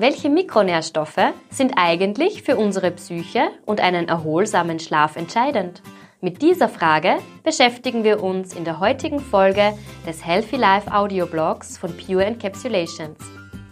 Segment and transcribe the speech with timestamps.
[0.00, 5.82] Welche Mikronährstoffe sind eigentlich für unsere Psyche und einen erholsamen Schlaf entscheidend?
[6.20, 9.76] Mit dieser Frage beschäftigen wir uns in der heutigen Folge
[10.06, 13.18] des Healthy Life Audioblogs von Pure Encapsulations.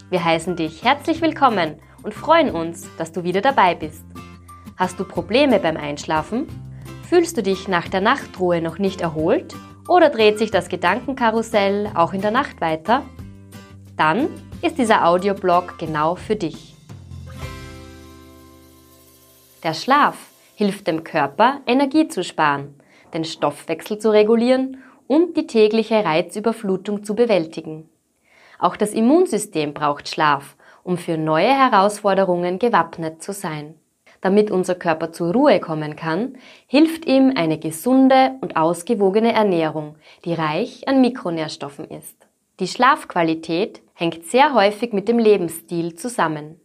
[0.09, 4.03] Wir heißen dich herzlich willkommen und freuen uns, dass du wieder dabei bist.
[4.75, 6.45] Hast du Probleme beim Einschlafen?
[7.07, 9.55] Fühlst du dich nach der Nachtruhe noch nicht erholt?
[9.87, 13.03] Oder dreht sich das Gedankenkarussell auch in der Nacht weiter?
[13.95, 14.27] Dann
[14.61, 16.75] ist dieser Audioblog genau für dich.
[19.63, 20.17] Der Schlaf
[20.55, 22.79] hilft dem Körper, Energie zu sparen,
[23.13, 27.89] den Stoffwechsel zu regulieren und die tägliche Reizüberflutung zu bewältigen.
[28.59, 33.75] Auch das Immunsystem braucht Schlaf, um für neue Herausforderungen gewappnet zu sein.
[34.21, 39.95] Damit unser Körper zur Ruhe kommen kann, hilft ihm eine gesunde und ausgewogene Ernährung,
[40.25, 42.15] die reich an Mikronährstoffen ist.
[42.59, 46.61] Die Schlafqualität hängt sehr häufig mit dem Lebensstil zusammen.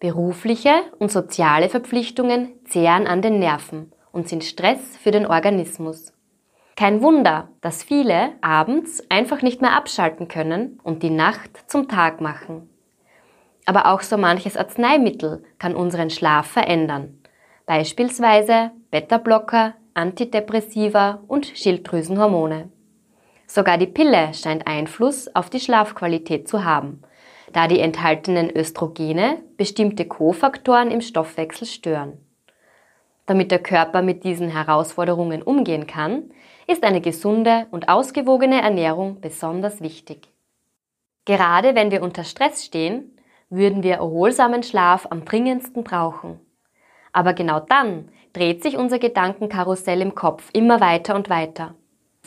[0.00, 6.12] Berufliche und soziale Verpflichtungen zehren an den Nerven und sind Stress für den Organismus.
[6.76, 12.20] Kein Wunder, dass viele abends einfach nicht mehr abschalten können und die Nacht zum Tag
[12.20, 12.68] machen.
[13.64, 17.18] Aber auch so manches Arzneimittel kann unseren Schlaf verändern.
[17.64, 22.70] Beispielsweise Beta-Blocker, Antidepressiva und Schilddrüsenhormone.
[23.50, 27.02] Sogar die Pille scheint Einfluss auf die Schlafqualität zu haben,
[27.54, 32.18] da die enthaltenen Östrogene bestimmte Kofaktoren im Stoffwechsel stören.
[33.24, 36.30] Damit der Körper mit diesen Herausforderungen umgehen kann,
[36.66, 40.28] ist eine gesunde und ausgewogene Ernährung besonders wichtig.
[41.24, 43.16] Gerade wenn wir unter Stress stehen,
[43.48, 46.38] würden wir erholsamen Schlaf am dringendsten brauchen.
[47.14, 51.74] Aber genau dann dreht sich unser Gedankenkarussell im Kopf immer weiter und weiter.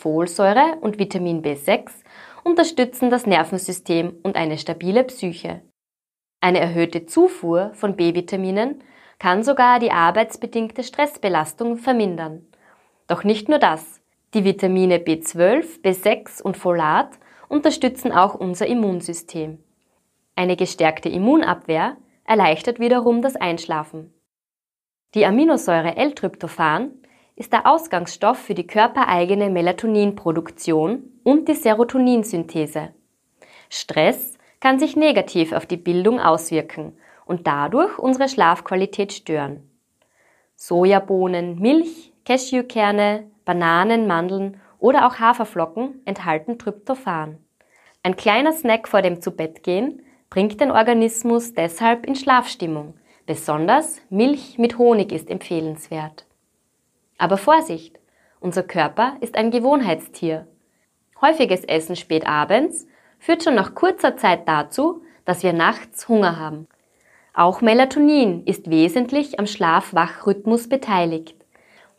[0.01, 1.91] Folsäure und Vitamin B6
[2.43, 5.61] unterstützen das Nervensystem und eine stabile Psyche.
[6.39, 8.83] Eine erhöhte Zufuhr von B-Vitaminen
[9.19, 12.47] kann sogar die arbeitsbedingte Stressbelastung vermindern.
[13.05, 14.01] Doch nicht nur das.
[14.33, 19.63] Die Vitamine B12, B6 und Folat unterstützen auch unser Immunsystem.
[20.35, 24.11] Eine gestärkte Immunabwehr erleichtert wiederum das Einschlafen.
[25.13, 27.00] Die Aminosäure L-Tryptophan
[27.41, 32.89] ist der Ausgangsstoff für die körpereigene Melatoninproduktion und die Serotoninsynthese.
[33.67, 39.67] Stress kann sich negativ auf die Bildung auswirken und dadurch unsere Schlafqualität stören.
[40.55, 47.39] Sojabohnen, Milch, Cashewkerne, Bananen, Mandeln oder auch Haferflocken enthalten Tryptophan.
[48.03, 52.93] Ein kleiner Snack vor dem Zubettgehen bringt den Organismus deshalb in Schlafstimmung.
[53.25, 56.27] Besonders Milch mit Honig ist empfehlenswert.
[57.21, 57.99] Aber Vorsicht!
[58.39, 60.47] Unser Körper ist ein Gewohnheitstier.
[61.21, 62.87] Häufiges Essen spät abends
[63.19, 66.67] führt schon nach kurzer Zeit dazu, dass wir nachts Hunger haben.
[67.35, 71.35] Auch Melatonin ist wesentlich am Schlaf-Wach-Rhythmus beteiligt.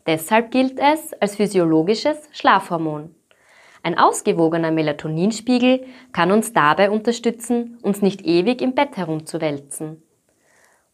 [0.05, 3.15] Deshalb gilt es als physiologisches Schlafhormon.
[3.81, 10.03] Ein ausgewogener Melatoninspiegel kann uns dabei unterstützen, uns nicht ewig im Bett herumzuwälzen.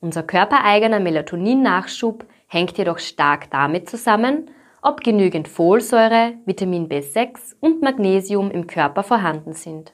[0.02, 4.52] Unser körpereigener Melatonin-Nachschub hängt jedoch stark damit zusammen,
[4.82, 9.94] ob genügend Folsäure, Vitamin B6 und Magnesium im Körper vorhanden sind.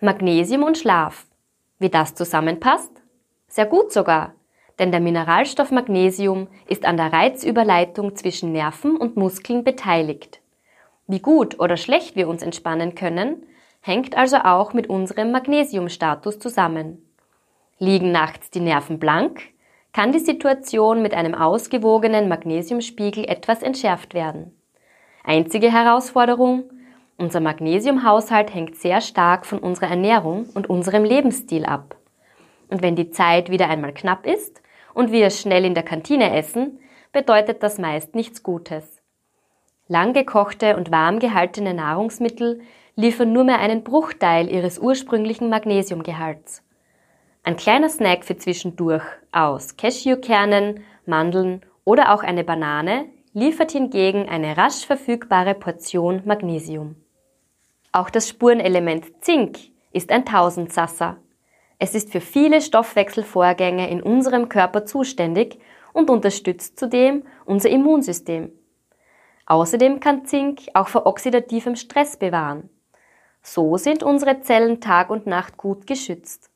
[0.00, 1.26] Magnesium und Schlaf.
[1.78, 2.90] Wie das zusammenpasst?
[3.48, 4.34] Sehr gut sogar,
[4.78, 10.40] denn der Mineralstoff Magnesium ist an der Reizüberleitung zwischen Nerven und Muskeln beteiligt.
[11.06, 13.44] Wie gut oder schlecht wir uns entspannen können,
[13.80, 17.04] hängt also auch mit unserem Magnesiumstatus zusammen.
[17.78, 19.42] Liegen nachts die Nerven blank,
[19.98, 24.56] kann die Situation mit einem ausgewogenen Magnesiumspiegel etwas entschärft werden.
[25.24, 26.70] Einzige Herausforderung,
[27.16, 31.96] unser Magnesiumhaushalt hängt sehr stark von unserer Ernährung und unserem Lebensstil ab.
[32.68, 34.62] Und wenn die Zeit wieder einmal knapp ist
[34.94, 36.78] und wir schnell in der Kantine essen,
[37.10, 39.02] bedeutet das meist nichts Gutes.
[39.88, 42.60] Lang gekochte und warm gehaltene Nahrungsmittel
[42.94, 46.62] liefern nur mehr einen Bruchteil ihres ursprünglichen Magnesiumgehalts.
[47.42, 54.56] Ein kleiner Snack für zwischendurch aus Cashewkernen, Mandeln oder auch eine Banane liefert hingegen eine
[54.56, 56.96] rasch verfügbare Portion Magnesium.
[57.92, 59.58] Auch das Spurenelement Zink
[59.92, 61.16] ist ein Tausendsasser.
[61.78, 65.58] Es ist für viele Stoffwechselvorgänge in unserem Körper zuständig
[65.92, 68.52] und unterstützt zudem unser Immunsystem.
[69.46, 72.68] Außerdem kann Zink auch vor oxidativem Stress bewahren.
[73.40, 76.50] So sind unsere Zellen Tag und Nacht gut geschützt.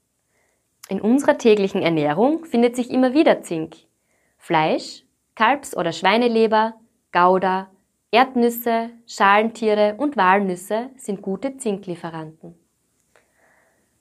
[0.92, 3.76] In unserer täglichen Ernährung findet sich immer wieder Zink.
[4.36, 5.04] Fleisch,
[5.34, 6.74] Kalbs- oder Schweineleber,
[7.12, 7.70] Gouda,
[8.10, 12.56] Erdnüsse, Schalentiere und Walnüsse sind gute Zinklieferanten.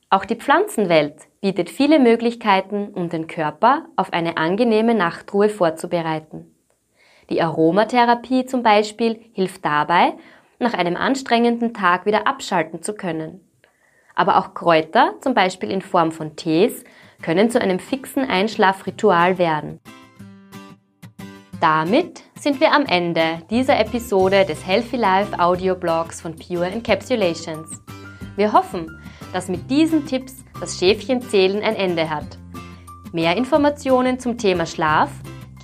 [0.10, 6.54] Auch die Pflanzenwelt bietet viele Möglichkeiten, um den Körper auf eine angenehme Nachtruhe vorzubereiten.
[7.30, 10.16] Die Aromatherapie zum Beispiel hilft dabei,
[10.60, 13.48] nach einem anstrengenden Tag wieder abschalten zu können.
[14.22, 16.84] Aber auch Kräuter, zum Beispiel in Form von Tees,
[17.24, 19.80] können zu einem fixen Einschlafritual werden.
[21.60, 27.82] Damit sind wir am Ende dieser Episode des Healthy Life Audioblogs von Pure Encapsulations.
[28.36, 29.02] Wir hoffen,
[29.34, 32.38] dass mit diesen Tipps das Schäfchenzählen ein Ende hat.
[33.14, 35.10] Mehr Informationen zum Thema Schlaf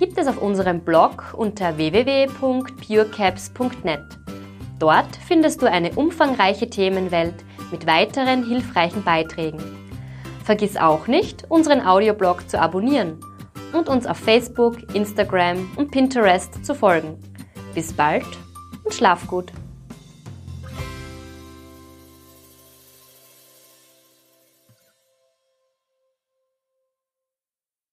[0.00, 4.18] gibt es auf unserem Blog unter www.purecaps.net.
[4.80, 9.60] Dort findest du eine umfangreiche Themenwelt mit weiteren hilfreichen Beiträgen.
[10.44, 13.20] Vergiss auch nicht, unseren Audioblog zu abonnieren
[13.72, 17.18] und uns auf Facebook, Instagram und Pinterest zu folgen.
[17.74, 18.26] Bis bald
[18.84, 19.52] und schlaf gut!